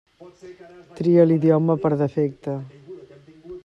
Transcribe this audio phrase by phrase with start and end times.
[1.01, 2.59] Tria l'idioma per defecte.